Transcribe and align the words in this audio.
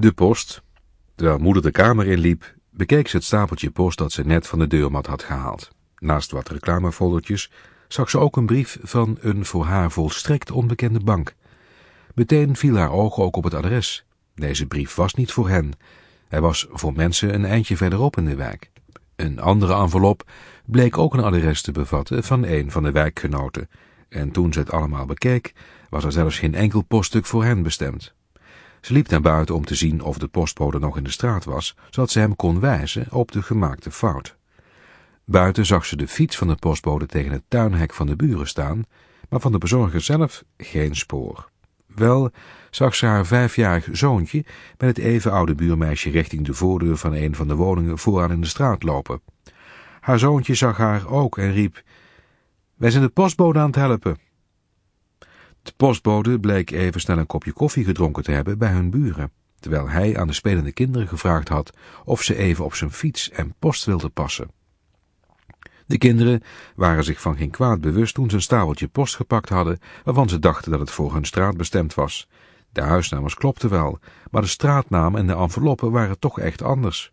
De 0.00 0.12
post. 0.12 0.62
Terwijl 1.14 1.38
moeder 1.38 1.62
de 1.62 1.70
kamer 1.70 2.06
inliep, 2.06 2.54
bekeek 2.70 3.08
ze 3.08 3.16
het 3.16 3.24
stapeltje 3.24 3.70
post 3.70 3.98
dat 3.98 4.12
ze 4.12 4.26
net 4.26 4.46
van 4.46 4.58
de 4.58 4.66
deurmat 4.66 5.06
had 5.06 5.22
gehaald. 5.22 5.70
Naast 5.98 6.30
wat 6.30 6.48
reclamefoldertjes 6.48 7.50
zag 7.88 8.10
ze 8.10 8.18
ook 8.18 8.36
een 8.36 8.46
brief 8.46 8.78
van 8.82 9.18
een 9.20 9.44
voor 9.44 9.64
haar 9.64 9.90
volstrekt 9.90 10.50
onbekende 10.50 11.00
bank. 11.00 11.34
Meteen 12.14 12.56
viel 12.56 12.76
haar 12.76 12.90
oog 12.90 13.18
ook 13.18 13.36
op 13.36 13.44
het 13.44 13.54
adres. 13.54 14.04
Deze 14.34 14.66
brief 14.66 14.94
was 14.94 15.14
niet 15.14 15.32
voor 15.32 15.48
hen. 15.48 15.72
Hij 16.28 16.40
was 16.40 16.66
voor 16.70 16.92
mensen 16.92 17.34
een 17.34 17.44
eindje 17.44 17.76
verderop 17.76 18.16
in 18.16 18.24
de 18.24 18.36
wijk. 18.36 18.70
Een 19.16 19.40
andere 19.40 19.74
envelop 19.74 20.30
bleek 20.66 20.98
ook 20.98 21.14
een 21.14 21.24
adres 21.24 21.62
te 21.62 21.72
bevatten 21.72 22.24
van 22.24 22.44
een 22.44 22.70
van 22.70 22.82
de 22.82 22.92
wijkgenoten. 22.92 23.68
En 24.08 24.30
toen 24.30 24.52
ze 24.52 24.58
het 24.58 24.72
allemaal 24.72 25.06
bekeek, 25.06 25.52
was 25.90 26.04
er 26.04 26.12
zelfs 26.12 26.38
geen 26.38 26.54
enkel 26.54 26.82
poststuk 26.82 27.26
voor 27.26 27.44
hen 27.44 27.62
bestemd. 27.62 28.14
Ze 28.80 28.92
liep 28.92 29.08
naar 29.08 29.20
buiten 29.20 29.54
om 29.54 29.64
te 29.64 29.74
zien 29.74 30.02
of 30.02 30.18
de 30.18 30.28
postbode 30.28 30.78
nog 30.78 30.96
in 30.96 31.04
de 31.04 31.10
straat 31.10 31.44
was, 31.44 31.76
zodat 31.90 32.10
ze 32.10 32.18
hem 32.18 32.36
kon 32.36 32.60
wijzen 32.60 33.06
op 33.10 33.32
de 33.32 33.42
gemaakte 33.42 33.90
fout. 33.90 34.36
Buiten 35.24 35.66
zag 35.66 35.86
ze 35.86 35.96
de 35.96 36.08
fiets 36.08 36.36
van 36.36 36.48
de 36.48 36.54
postbode 36.54 37.06
tegen 37.06 37.32
het 37.32 37.42
tuinhek 37.48 37.94
van 37.94 38.06
de 38.06 38.16
buren 38.16 38.48
staan, 38.48 38.84
maar 39.28 39.40
van 39.40 39.52
de 39.52 39.58
bezorger 39.58 40.00
zelf 40.00 40.44
geen 40.56 40.96
spoor. 40.96 41.48
Wel 41.86 42.30
zag 42.70 42.94
ze 42.94 43.06
haar 43.06 43.26
vijfjarig 43.26 43.88
zoontje 43.92 44.44
met 44.78 44.96
het 44.96 44.98
even 44.98 45.32
oude 45.32 45.54
buurmeisje 45.54 46.10
richting 46.10 46.44
de 46.44 46.54
voordeur 46.54 46.96
van 46.96 47.12
een 47.12 47.34
van 47.34 47.48
de 47.48 47.54
woningen 47.54 47.98
vooraan 47.98 48.32
in 48.32 48.40
de 48.40 48.46
straat 48.46 48.82
lopen. 48.82 49.20
Haar 50.00 50.18
zoontje 50.18 50.54
zag 50.54 50.76
haar 50.76 51.08
ook 51.08 51.38
en 51.38 51.52
riep, 51.52 51.82
wij 52.76 52.90
zijn 52.90 53.02
de 53.02 53.08
postbode 53.08 53.58
aan 53.58 53.66
het 53.66 53.74
helpen. 53.74 54.18
De 55.80 55.86
postbode 55.86 56.40
bleek 56.40 56.70
even 56.70 57.00
snel 57.00 57.18
een 57.18 57.26
kopje 57.26 57.52
koffie 57.52 57.84
gedronken 57.84 58.22
te 58.22 58.30
hebben 58.30 58.58
bij 58.58 58.70
hun 58.70 58.90
buren, 58.90 59.32
terwijl 59.60 59.88
hij 59.88 60.18
aan 60.18 60.26
de 60.26 60.32
spelende 60.32 60.72
kinderen 60.72 61.08
gevraagd 61.08 61.48
had 61.48 61.76
of 62.04 62.22
ze 62.22 62.36
even 62.36 62.64
op 62.64 62.74
zijn 62.74 62.90
fiets 62.90 63.30
en 63.30 63.54
post 63.58 63.84
wilden 63.84 64.12
passen. 64.12 64.50
De 65.86 65.98
kinderen 65.98 66.42
waren 66.74 67.04
zich 67.04 67.20
van 67.20 67.36
geen 67.36 67.50
kwaad 67.50 67.80
bewust 67.80 68.14
toen 68.14 68.30
ze 68.30 68.36
een 68.36 68.42
stapeltje 68.42 68.88
post 68.88 69.16
gepakt 69.16 69.48
hadden, 69.48 69.78
waarvan 70.04 70.28
ze 70.28 70.38
dachten 70.38 70.70
dat 70.70 70.80
het 70.80 70.90
voor 70.90 71.12
hun 71.12 71.24
straat 71.24 71.56
bestemd 71.56 71.94
was. 71.94 72.28
De 72.72 72.82
huisnamers 72.82 73.34
klopten 73.34 73.70
wel, 73.70 73.98
maar 74.30 74.42
de 74.42 74.48
straatnaam 74.48 75.16
en 75.16 75.26
de 75.26 75.34
enveloppen 75.36 75.90
waren 75.90 76.18
toch 76.18 76.40
echt 76.40 76.62
anders. 76.62 77.12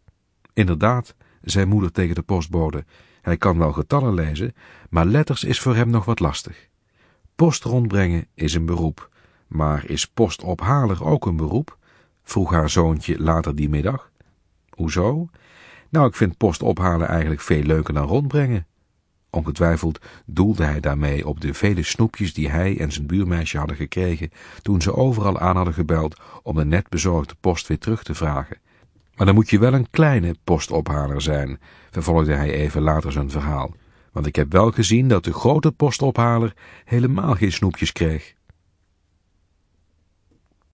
Inderdaad, 0.53 1.15
zei 1.41 1.65
moeder 1.65 1.91
tegen 1.91 2.15
de 2.15 2.23
postbode, 2.23 2.85
hij 3.21 3.37
kan 3.37 3.57
wel 3.57 3.73
getallen 3.73 4.13
lezen, 4.13 4.55
maar 4.89 5.05
letters 5.05 5.43
is 5.43 5.59
voor 5.59 5.75
hem 5.75 5.89
nog 5.89 6.05
wat 6.05 6.19
lastig. 6.19 6.67
Post 7.37 7.63
rondbrengen 7.63 8.27
is 8.33 8.53
een 8.53 8.65
beroep, 8.65 9.09
maar 9.47 9.89
is 9.89 10.07
postophaler 10.07 11.05
ook 11.05 11.25
een 11.25 11.35
beroep? 11.35 11.77
vroeg 12.23 12.51
haar 12.51 12.69
zoontje 12.69 13.19
later 13.21 13.55
die 13.55 13.69
middag. 13.69 14.11
Hoezo? 14.69 15.29
Nou, 15.89 16.07
ik 16.07 16.15
vind 16.15 16.37
post 16.37 16.63
ophalen 16.63 17.07
eigenlijk 17.07 17.41
veel 17.41 17.61
leuker 17.61 17.93
dan 17.93 18.07
rondbrengen. 18.07 18.65
Ongetwijfeld 19.29 19.99
doelde 20.25 20.63
hij 20.63 20.79
daarmee 20.79 21.27
op 21.27 21.41
de 21.41 21.53
vele 21.53 21.83
snoepjes 21.83 22.33
die 22.33 22.49
hij 22.49 22.79
en 22.79 22.91
zijn 22.91 23.07
buurmeisje 23.07 23.57
hadden 23.57 23.75
gekregen 23.75 24.31
toen 24.61 24.81
ze 24.81 24.95
overal 24.95 25.39
aan 25.39 25.55
hadden 25.55 25.73
gebeld 25.73 26.19
om 26.43 26.55
de 26.55 26.65
net 26.65 26.89
bezorgde 26.89 27.35
post 27.39 27.67
weer 27.67 27.79
terug 27.79 28.03
te 28.03 28.15
vragen. 28.15 28.57
Maar 29.15 29.25
dan 29.25 29.35
moet 29.35 29.49
je 29.49 29.59
wel 29.59 29.73
een 29.73 29.89
kleine 29.89 30.35
postophaler 30.43 31.21
zijn, 31.21 31.59
vervolgde 31.91 32.33
hij 32.33 32.51
even 32.51 32.81
later 32.81 33.11
zijn 33.11 33.29
verhaal. 33.29 33.71
Want 34.17 34.29
ik 34.29 34.35
heb 34.35 34.51
wel 34.51 34.71
gezien 34.71 35.07
dat 35.07 35.23
de 35.23 35.33
grote 35.33 35.71
postophaler 35.71 36.53
helemaal 36.85 37.35
geen 37.35 37.51
snoepjes 37.51 37.91
kreeg. 37.91 38.33